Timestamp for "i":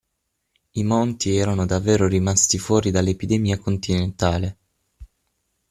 0.71-0.83